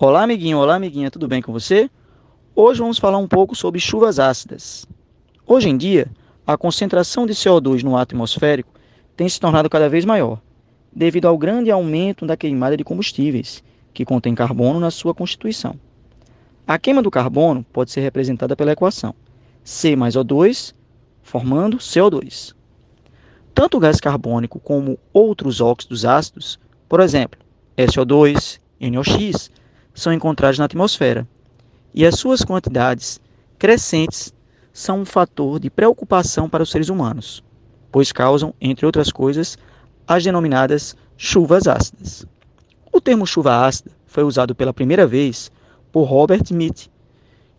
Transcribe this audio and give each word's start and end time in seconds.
Olá, 0.00 0.22
amiguinho, 0.22 0.58
olá, 0.58 0.76
amiguinha, 0.76 1.10
tudo 1.10 1.26
bem 1.26 1.42
com 1.42 1.52
você? 1.52 1.90
Hoje 2.54 2.78
vamos 2.78 2.98
falar 2.98 3.18
um 3.18 3.26
pouco 3.26 3.56
sobre 3.56 3.80
chuvas 3.80 4.20
ácidas. 4.20 4.86
Hoje 5.44 5.68
em 5.68 5.76
dia, 5.76 6.08
a 6.46 6.56
concentração 6.56 7.26
de 7.26 7.32
CO2 7.32 7.82
no 7.82 7.96
atmosférico 7.96 8.70
tem 9.16 9.28
se 9.28 9.40
tornado 9.40 9.68
cada 9.68 9.88
vez 9.88 10.04
maior, 10.04 10.40
devido 10.92 11.26
ao 11.26 11.36
grande 11.36 11.68
aumento 11.72 12.24
da 12.24 12.36
queimada 12.36 12.76
de 12.76 12.84
combustíveis, 12.84 13.60
que 13.92 14.04
contém 14.04 14.36
carbono 14.36 14.78
na 14.78 14.92
sua 14.92 15.12
constituição. 15.12 15.74
A 16.64 16.78
queima 16.78 17.02
do 17.02 17.10
carbono 17.10 17.66
pode 17.72 17.90
ser 17.90 18.00
representada 18.00 18.54
pela 18.54 18.70
equação 18.70 19.12
C 19.64 19.96
mais 19.96 20.14
O2, 20.14 20.74
formando 21.24 21.78
CO2. 21.78 22.54
Tanto 23.52 23.78
o 23.78 23.80
gás 23.80 23.98
carbônico 23.98 24.60
como 24.60 24.96
outros 25.12 25.60
óxidos 25.60 26.04
ácidos, 26.04 26.56
por 26.88 27.00
exemplo, 27.00 27.40
SO2, 27.76 28.60
NOx, 28.80 29.50
são 29.98 30.12
encontrados 30.12 30.58
na 30.58 30.64
atmosfera, 30.64 31.26
e 31.92 32.06
as 32.06 32.14
suas 32.14 32.42
quantidades 32.42 33.20
crescentes 33.58 34.32
são 34.72 35.00
um 35.00 35.04
fator 35.04 35.58
de 35.58 35.68
preocupação 35.68 36.48
para 36.48 36.62
os 36.62 36.70
seres 36.70 36.88
humanos, 36.88 37.42
pois 37.90 38.12
causam, 38.12 38.54
entre 38.60 38.86
outras 38.86 39.10
coisas, 39.10 39.58
as 40.06 40.22
denominadas 40.22 40.96
chuvas 41.16 41.66
ácidas. 41.66 42.24
O 42.92 43.00
termo 43.00 43.26
chuva 43.26 43.66
ácida 43.66 43.90
foi 44.06 44.22
usado 44.22 44.54
pela 44.54 44.72
primeira 44.72 45.06
vez 45.06 45.50
por 45.90 46.04
Robert 46.04 46.42
Smith, 46.44 46.88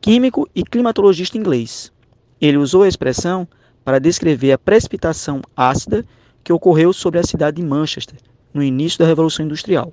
químico 0.00 0.46
e 0.54 0.62
climatologista 0.62 1.38
inglês. 1.38 1.90
Ele 2.38 2.58
usou 2.58 2.82
a 2.82 2.88
expressão 2.88 3.48
para 3.82 3.98
descrever 3.98 4.52
a 4.52 4.58
precipitação 4.58 5.40
ácida 5.56 6.04
que 6.44 6.52
ocorreu 6.52 6.92
sobre 6.92 7.18
a 7.18 7.24
cidade 7.24 7.56
de 7.56 7.66
Manchester 7.66 8.18
no 8.52 8.62
início 8.62 8.98
da 8.98 9.06
Revolução 9.06 9.46
Industrial. 9.46 9.92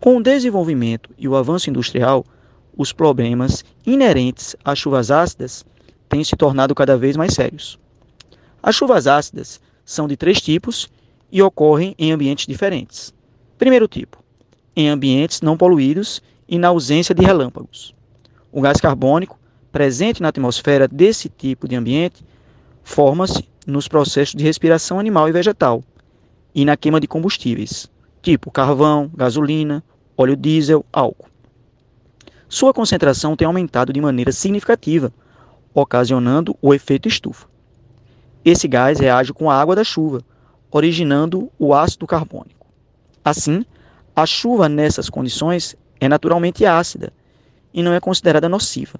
Com 0.00 0.16
o 0.16 0.22
desenvolvimento 0.22 1.10
e 1.18 1.28
o 1.28 1.36
avanço 1.36 1.68
industrial, 1.68 2.24
os 2.74 2.90
problemas 2.90 3.62
inerentes 3.84 4.56
às 4.64 4.78
chuvas 4.78 5.10
ácidas 5.10 5.62
têm 6.08 6.24
se 6.24 6.34
tornado 6.36 6.74
cada 6.74 6.96
vez 6.96 7.18
mais 7.18 7.34
sérios. 7.34 7.78
As 8.62 8.74
chuvas 8.74 9.06
ácidas 9.06 9.60
são 9.84 10.08
de 10.08 10.16
três 10.16 10.40
tipos 10.40 10.88
e 11.30 11.42
ocorrem 11.42 11.94
em 11.98 12.12
ambientes 12.12 12.46
diferentes. 12.46 13.12
Primeiro 13.58 13.86
tipo, 13.86 14.24
em 14.74 14.88
ambientes 14.88 15.42
não 15.42 15.54
poluídos 15.54 16.22
e 16.48 16.58
na 16.58 16.68
ausência 16.68 17.14
de 17.14 17.22
relâmpagos. 17.22 17.94
O 18.50 18.62
gás 18.62 18.80
carbônico, 18.80 19.38
presente 19.70 20.22
na 20.22 20.28
atmosfera 20.28 20.88
desse 20.88 21.28
tipo 21.28 21.68
de 21.68 21.76
ambiente, 21.76 22.24
forma-se 22.82 23.46
nos 23.66 23.86
processos 23.86 24.34
de 24.34 24.42
respiração 24.42 24.98
animal 24.98 25.28
e 25.28 25.32
vegetal 25.32 25.84
e 26.54 26.64
na 26.64 26.74
queima 26.74 26.98
de 26.98 27.06
combustíveis, 27.06 27.90
tipo 28.22 28.50
carvão, 28.50 29.10
gasolina, 29.14 29.82
óleo 30.16 30.36
diesel, 30.36 30.84
álcool. 30.92 31.28
Sua 32.48 32.74
concentração 32.74 33.36
tem 33.36 33.46
aumentado 33.46 33.92
de 33.92 34.00
maneira 34.00 34.32
significativa, 34.32 35.12
ocasionando 35.72 36.56
o 36.60 36.74
efeito 36.74 37.08
estufa. 37.08 37.46
Esse 38.44 38.66
gás 38.66 38.98
reage 38.98 39.32
com 39.32 39.50
a 39.50 39.60
água 39.60 39.76
da 39.76 39.84
chuva, 39.84 40.22
originando 40.70 41.50
o 41.58 41.74
ácido 41.74 42.06
carbônico. 42.06 42.66
Assim, 43.24 43.64
a 44.16 44.26
chuva 44.26 44.68
nessas 44.68 45.08
condições 45.08 45.76
é 46.00 46.08
naturalmente 46.08 46.64
ácida 46.64 47.12
e 47.72 47.82
não 47.82 47.92
é 47.92 48.00
considerada 48.00 48.48
nociva. 48.48 48.98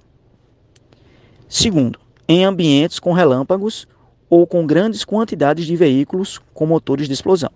Segundo, 1.49 1.99
em 2.27 2.45
ambientes 2.45 2.99
com 2.99 3.11
relâmpagos 3.11 3.87
ou 4.29 4.47
com 4.47 4.65
grandes 4.65 5.03
quantidades 5.03 5.65
de 5.65 5.75
veículos 5.75 6.39
com 6.53 6.65
motores 6.65 7.07
de 7.07 7.13
explosão. 7.13 7.51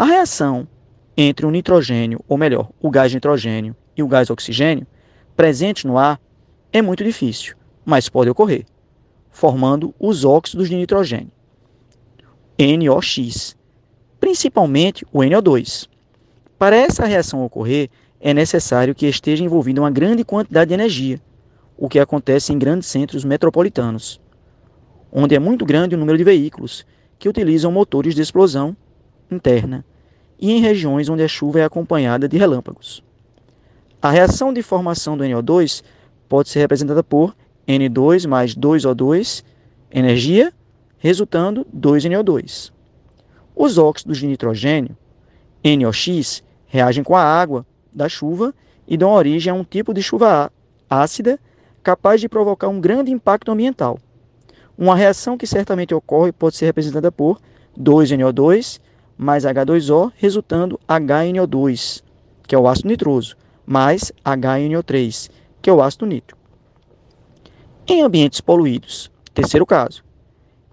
A 0.00 0.04
reação 0.04 0.68
entre 1.16 1.44
o 1.44 1.50
nitrogênio, 1.50 2.20
ou 2.28 2.38
melhor, 2.38 2.70
o 2.80 2.88
gás 2.88 3.12
nitrogênio 3.12 3.74
e 3.96 4.02
o 4.04 4.06
gás 4.06 4.30
oxigênio, 4.30 4.86
presente 5.34 5.88
no 5.88 5.98
ar, 5.98 6.20
é 6.72 6.80
muito 6.80 7.02
difícil, 7.02 7.56
mas 7.84 8.08
pode 8.08 8.30
ocorrer, 8.30 8.64
formando 9.28 9.92
os 9.98 10.24
óxidos 10.24 10.68
de 10.68 10.76
nitrogênio, 10.76 11.32
NOx, 12.60 13.56
principalmente 14.20 15.04
o 15.12 15.18
NO2. 15.18 15.88
Para 16.56 16.76
essa 16.76 17.04
reação 17.04 17.44
ocorrer, 17.44 17.90
é 18.20 18.32
necessário 18.32 18.94
que 18.94 19.06
esteja 19.06 19.42
envolvida 19.42 19.80
uma 19.80 19.90
grande 19.90 20.24
quantidade 20.24 20.68
de 20.68 20.74
energia, 20.74 21.20
o 21.76 21.88
que 21.88 21.98
acontece 21.98 22.52
em 22.52 22.58
grandes 22.58 22.86
centros 22.86 23.24
metropolitanos, 23.24 24.20
onde 25.10 25.34
é 25.34 25.40
muito 25.40 25.66
grande 25.66 25.96
o 25.96 25.98
número 25.98 26.16
de 26.16 26.22
veículos 26.22 26.86
que 27.18 27.28
utilizam 27.28 27.72
motores 27.72 28.14
de 28.14 28.22
explosão 28.22 28.76
interna 29.30 29.84
e 30.38 30.52
em 30.52 30.60
regiões 30.60 31.08
onde 31.08 31.22
a 31.22 31.28
chuva 31.28 31.60
é 31.60 31.64
acompanhada 31.64 32.28
de 32.28 32.36
relâmpagos. 32.38 33.02
A 34.00 34.10
reação 34.10 34.52
de 34.52 34.62
formação 34.62 35.16
do 35.16 35.24
NO2 35.24 35.82
pode 36.28 36.48
ser 36.48 36.60
representada 36.60 37.02
por 37.02 37.34
N2 37.66 38.28
mais 38.28 38.54
2O2, 38.54 39.42
energia, 39.90 40.52
resultando 40.98 41.66
2NO2. 41.76 42.72
Os 43.54 43.76
óxidos 43.76 44.18
de 44.18 44.26
nitrogênio, 44.26 44.96
NOx, 45.64 46.42
reagem 46.66 47.02
com 47.02 47.16
a 47.16 47.22
água 47.22 47.66
da 47.92 48.08
chuva 48.08 48.54
e 48.86 48.96
dão 48.96 49.10
origem 49.10 49.50
a 49.50 49.54
um 49.54 49.64
tipo 49.64 49.92
de 49.92 50.02
chuva 50.02 50.52
ácida 50.88 51.38
capaz 51.82 52.20
de 52.20 52.28
provocar 52.28 52.68
um 52.68 52.80
grande 52.80 53.10
impacto 53.10 53.50
ambiental. 53.50 53.98
Uma 54.76 54.94
reação 54.94 55.36
que 55.36 55.46
certamente 55.46 55.94
ocorre 55.94 56.30
pode 56.30 56.56
ser 56.56 56.66
representada 56.66 57.10
por 57.10 57.40
2NO2 57.76 58.80
mais 59.18 59.42
H2O, 59.44 60.12
resultando 60.16 60.78
HNO2, 60.88 62.04
que 62.46 62.54
é 62.54 62.58
o 62.58 62.68
ácido 62.68 62.88
nitroso, 62.88 63.36
mais 63.66 64.12
HNO3, 64.24 65.28
que 65.60 65.68
é 65.68 65.72
o 65.72 65.82
ácido 65.82 66.06
nítrico. 66.06 66.40
Em 67.86 68.02
ambientes 68.02 68.40
poluídos, 68.40 69.10
terceiro 69.34 69.66
caso, 69.66 70.04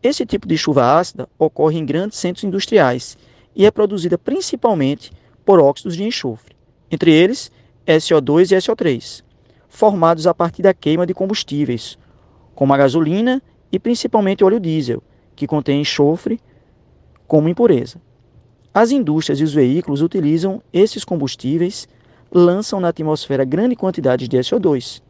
esse 0.04 0.26
tipo 0.26 0.48
de 0.48 0.58
chuva 0.58 1.00
ácida 1.00 1.28
ocorre 1.40 1.80
em 1.80 1.86
grandes 1.86 2.20
centros 2.20 2.44
industriais 2.44 3.18
e 3.56 3.66
é 3.66 3.72
produzida 3.72 4.18
principalmente 4.18 5.12
por 5.44 5.60
óxidos 5.60 5.96
de 5.96 6.04
enxofre, 6.04 6.56
entre 6.92 7.12
eles 7.12 7.52
SO2 7.88 8.52
e 8.52 8.58
SO3, 8.58 9.24
formados 9.68 10.28
a 10.28 10.34
partir 10.34 10.62
da 10.62 10.74
queima 10.74 11.08
de 11.08 11.14
combustíveis, 11.14 11.98
como 12.54 12.74
a 12.74 12.78
gasolina 12.78 13.42
e 13.72 13.80
principalmente 13.80 14.44
óleo 14.44 14.60
diesel, 14.60 15.02
que 15.36 15.48
contém 15.48 15.82
enxofre 15.82 16.40
como 17.28 17.50
impureza. 17.50 18.00
As 18.76 18.92
indústrias 18.92 19.40
e 19.40 19.44
os 19.46 19.54
veículos 19.54 20.02
utilizam 20.02 20.62
esses 20.74 21.06
combustíveis, 21.06 21.88
lançam 22.30 22.78
na 22.78 22.90
atmosfera 22.90 23.46
grande 23.46 23.74
quantidade 23.74 24.28
de 24.28 24.38
SO2, 24.38 25.02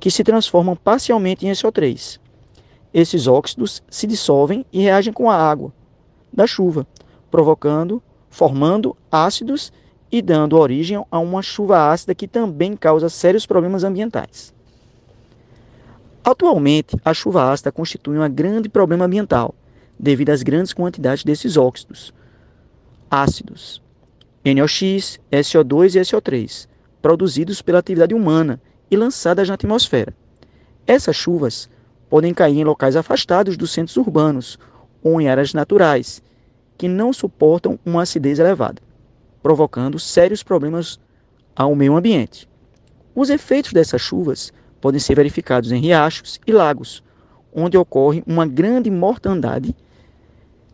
que 0.00 0.10
se 0.10 0.24
transformam 0.24 0.74
parcialmente 0.74 1.46
em 1.46 1.50
SO3. 1.50 2.18
Esses 2.94 3.26
óxidos 3.26 3.82
se 3.90 4.06
dissolvem 4.06 4.64
e 4.72 4.80
reagem 4.80 5.12
com 5.12 5.28
a 5.28 5.36
água 5.36 5.74
da 6.32 6.46
chuva, 6.46 6.86
provocando, 7.30 8.02
formando 8.30 8.96
ácidos 9.12 9.70
e 10.10 10.22
dando 10.22 10.56
origem 10.56 11.04
a 11.10 11.18
uma 11.18 11.42
chuva 11.42 11.92
ácida 11.92 12.14
que 12.14 12.26
também 12.26 12.74
causa 12.74 13.10
sérios 13.10 13.44
problemas 13.44 13.84
ambientais. 13.84 14.54
Atualmente, 16.24 16.96
a 17.04 17.12
chuva 17.12 17.52
ácida 17.52 17.70
constitui 17.70 18.18
um 18.18 18.30
grande 18.32 18.70
problema 18.70 19.04
ambiental 19.04 19.54
devido 20.00 20.30
às 20.30 20.42
grandes 20.42 20.72
quantidades 20.72 21.24
desses 21.24 21.58
óxidos, 21.58 22.10
ácidos, 23.10 23.82
NOx, 24.44 25.18
SO2 25.32 25.94
e 25.94 26.00
SO3, 26.00 26.68
produzidos 27.00 27.62
pela 27.62 27.78
atividade 27.78 28.14
humana 28.14 28.60
e 28.90 28.96
lançadas 28.96 29.48
na 29.48 29.54
atmosfera. 29.54 30.14
Essas 30.86 31.16
chuvas 31.16 31.68
podem 32.10 32.34
cair 32.34 32.58
em 32.58 32.64
locais 32.64 32.96
afastados 32.96 33.56
dos 33.56 33.72
centros 33.72 33.96
urbanos 33.96 34.58
ou 35.02 35.20
em 35.20 35.28
áreas 35.28 35.54
naturais, 35.54 36.22
que 36.76 36.88
não 36.88 37.12
suportam 37.12 37.78
uma 37.84 38.02
acidez 38.02 38.38
elevada, 38.38 38.82
provocando 39.42 39.98
sérios 39.98 40.42
problemas 40.42 40.98
ao 41.54 41.74
meio 41.74 41.96
ambiente. 41.96 42.48
Os 43.14 43.30
efeitos 43.30 43.72
dessas 43.72 44.00
chuvas 44.00 44.52
podem 44.80 45.00
ser 45.00 45.14
verificados 45.14 45.72
em 45.72 45.80
riachos 45.80 46.40
e 46.46 46.52
lagos, 46.52 47.02
onde 47.54 47.78
ocorre 47.78 48.22
uma 48.26 48.46
grande 48.46 48.90
mortandade 48.90 49.74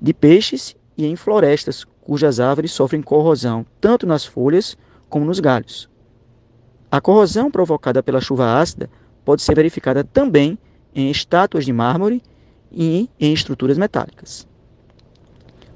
de 0.00 0.14
peixes 0.14 0.74
e 0.96 1.06
em 1.06 1.16
florestas 1.16 1.84
cujas 2.02 2.40
árvores 2.40 2.72
sofrem 2.72 3.02
corrosão 3.02 3.64
tanto 3.80 4.06
nas 4.06 4.24
folhas 4.24 4.76
como 5.08 5.24
nos 5.24 5.40
galhos. 5.40 5.88
A 6.90 7.00
corrosão 7.00 7.50
provocada 7.50 8.02
pela 8.02 8.20
chuva 8.20 8.58
ácida 8.60 8.90
pode 9.24 9.42
ser 9.42 9.54
verificada 9.54 10.02
também 10.02 10.58
em 10.94 11.10
estátuas 11.10 11.64
de 11.64 11.72
mármore 11.72 12.22
e 12.72 13.08
em 13.18 13.32
estruturas 13.32 13.78
metálicas. 13.78 14.46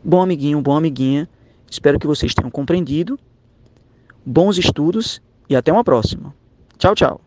Bom 0.03 0.21
amiguinho, 0.21 0.61
bom 0.61 0.77
amiguinha, 0.77 1.29
espero 1.71 1.99
que 1.99 2.07
vocês 2.07 2.35
tenham 2.35 2.51
compreendido. 2.51 3.19
Bons 4.27 4.59
estudos 4.59 5.21
e 5.49 5.55
até 5.55 5.73
uma 5.73 5.85
próxima. 5.85 6.35
Tchau, 6.79 6.95
tchau. 6.95 7.24